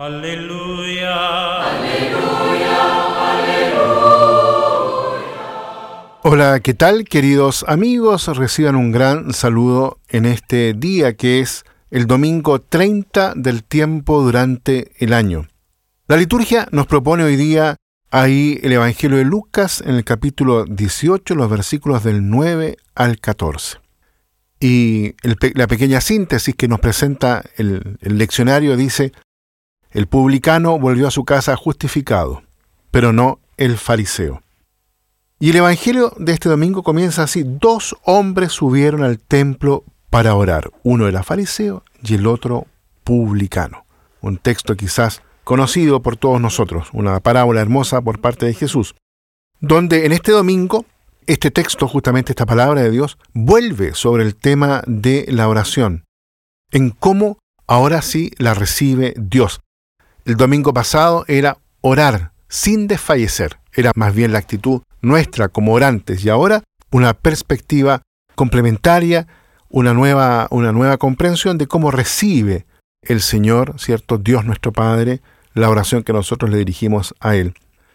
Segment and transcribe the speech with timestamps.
[0.00, 1.12] Aleluya.
[1.60, 2.78] Aleluya.
[3.34, 3.90] Aleluya.
[6.22, 8.26] Hola, ¿qué tal queridos amigos?
[8.34, 14.90] Reciban un gran saludo en este día que es el domingo 30 del tiempo durante
[15.04, 15.48] el año.
[16.08, 17.76] La liturgia nos propone hoy día
[18.10, 23.76] ahí el Evangelio de Lucas en el capítulo 18, los versículos del 9 al 14.
[24.60, 25.14] Y
[25.54, 29.12] la pequeña síntesis que nos presenta el, el leccionario dice,
[29.90, 32.42] el publicano volvió a su casa justificado,
[32.90, 34.42] pero no el fariseo.
[35.38, 37.44] Y el Evangelio de este domingo comienza así.
[37.44, 40.70] Dos hombres subieron al templo para orar.
[40.82, 42.66] Uno era fariseo y el otro
[43.04, 43.84] publicano.
[44.20, 48.94] Un texto quizás conocido por todos nosotros, una parábola hermosa por parte de Jesús,
[49.60, 50.84] donde en este domingo
[51.26, 56.04] este texto, justamente esta palabra de Dios, vuelve sobre el tema de la oración,
[56.70, 59.60] en cómo ahora sí la recibe Dios.
[60.30, 66.24] El domingo pasado era orar sin desfallecer, era más bien la actitud nuestra como orantes
[66.24, 68.02] y ahora una perspectiva
[68.36, 69.26] complementaria,
[69.70, 72.64] una nueva, una nueva comprensión de cómo recibe
[73.02, 74.18] el Señor, ¿cierto?
[74.18, 75.20] Dios nuestro Padre,
[75.52, 77.54] la oración que nosotros le dirigimos a Él.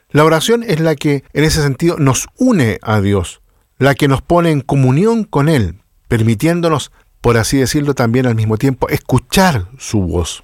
[0.10, 3.40] La oración es la que en ese sentido nos une a Dios,
[3.78, 8.58] la que nos pone en comunión con Él, permitiéndonos, por así decirlo, también al mismo
[8.58, 10.44] tiempo escuchar su voz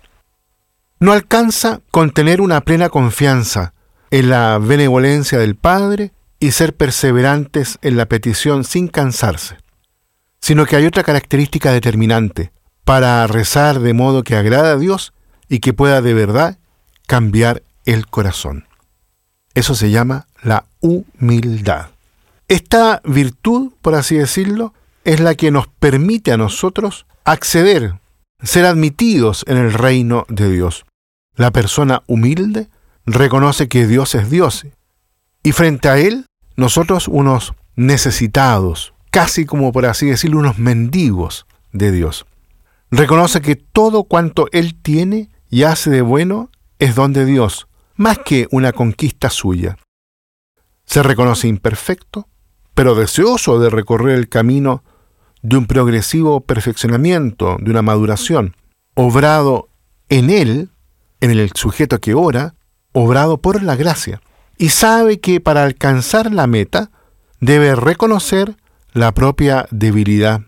[1.01, 3.73] no alcanza con tener una plena confianza
[4.11, 9.57] en la benevolencia del Padre y ser perseverantes en la petición sin cansarse,
[10.39, 12.51] sino que hay otra característica determinante
[12.85, 15.13] para rezar de modo que agrada a Dios
[15.49, 16.59] y que pueda de verdad
[17.07, 18.67] cambiar el corazón.
[19.55, 21.87] Eso se llama la humildad.
[22.47, 27.95] Esta virtud, por así decirlo, es la que nos permite a nosotros acceder,
[28.43, 30.85] ser admitidos en el reino de Dios.
[31.35, 32.69] La persona humilde
[33.05, 34.65] reconoce que Dios es Dios
[35.43, 41.91] y frente a Él nosotros unos necesitados, casi como por así decirlo, unos mendigos de
[41.91, 42.25] Dios.
[42.91, 48.19] Reconoce que todo cuanto Él tiene y hace de bueno es don de Dios, más
[48.19, 49.77] que una conquista suya.
[50.85, 52.27] Se reconoce imperfecto,
[52.73, 54.83] pero deseoso de recorrer el camino
[55.41, 58.55] de un progresivo perfeccionamiento, de una maduración,
[58.93, 59.69] obrado
[60.09, 60.69] en Él
[61.21, 62.55] en el sujeto que ora,
[62.91, 64.21] obrado por la gracia,
[64.57, 66.91] y sabe que para alcanzar la meta
[67.39, 68.57] debe reconocer
[68.91, 70.41] la propia debilidad,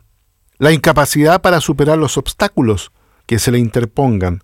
[0.57, 2.91] la incapacidad para superar los obstáculos
[3.25, 4.43] que se le interpongan,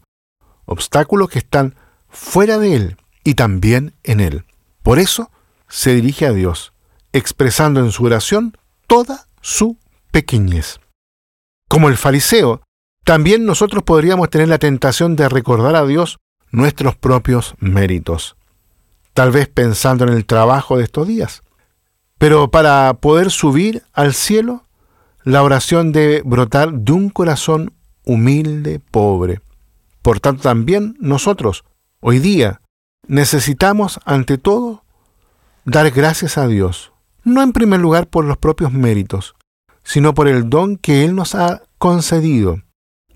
[0.66, 1.75] obstáculos que están
[2.09, 4.45] fuera de él y también en él.
[4.84, 5.31] Por eso
[5.68, 6.73] se dirige a Dios,
[7.13, 8.57] expresando en su oración
[8.88, 9.78] toda su
[10.12, 10.79] pequeñez.
[11.68, 12.62] Como el fariseo,
[13.09, 16.20] también nosotros podríamos tener la tentación de recordar a Dios
[16.52, 18.36] nuestros propios méritos,
[19.16, 21.42] tal vez pensando en el trabajo de estos días.
[22.19, 24.64] Pero para poder subir al cielo,
[25.24, 27.74] la oración debe brotar de un corazón
[28.06, 29.42] humilde, pobre.
[30.03, 31.64] Por tanto, también nosotros,
[32.02, 32.62] hoy día,
[33.08, 34.84] necesitamos, ante todo,
[35.66, 36.94] dar gracias a Dios,
[37.24, 39.34] no en primer lugar por los propios méritos,
[39.84, 42.62] sino por el don que Él nos ha concedido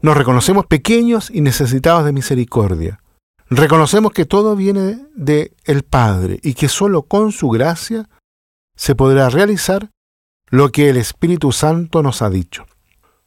[0.04, 3.00] nos reconocemos pequeños y necesitados de misericordia.
[3.50, 8.10] Reconocemos que todo viene de el Padre y que solo con su gracia
[8.76, 9.92] se podrá realizar
[10.50, 12.66] lo que el Espíritu Santo nos ha dicho.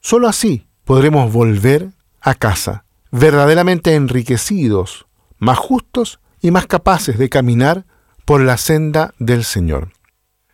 [0.00, 5.06] Solo así podremos volver a casa, verdaderamente enriquecidos,
[5.38, 7.86] más justos y más capaces de caminar
[8.26, 9.92] por la senda del Señor.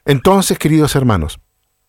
[0.05, 1.41] Entonces, queridos hermanos,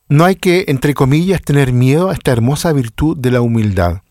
[0.09, 4.01] no hay que, entre comillas, tener miedo a esta hermosa virtud de la humildad.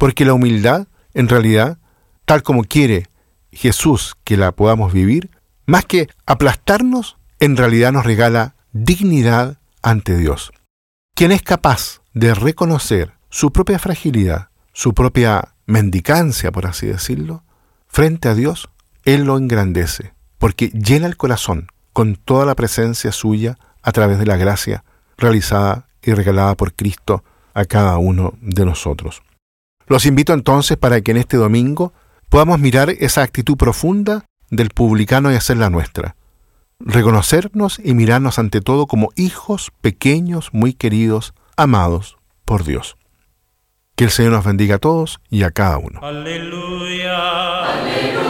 [0.00, 1.76] Porque la humildad, en realidad,
[2.24, 3.08] tal como quiere
[3.52, 5.28] Jesús que la podamos vivir,
[5.66, 10.52] más que aplastarnos, en realidad nos regala dignidad ante Dios.
[11.14, 17.44] Quien es capaz de reconocer su propia fragilidad, su propia mendicancia, por así decirlo,
[17.86, 18.70] frente a Dios,
[19.04, 24.24] Él lo engrandece, porque llena el corazón con toda la presencia suya a través de
[24.24, 24.82] la gracia
[25.18, 27.22] realizada y regalada por Cristo
[27.52, 29.20] a cada uno de nosotros.
[29.90, 31.92] Los invito entonces para que en este domingo
[32.28, 36.14] podamos mirar esa actitud profunda del publicano y hacerla nuestra.
[36.78, 42.96] Reconocernos y mirarnos ante todo como hijos pequeños, muy queridos, amados por Dios.
[43.96, 45.98] Que el Señor nos bendiga a todos y a cada uno.
[46.04, 47.64] Aleluya.
[47.64, 48.29] Aleluya.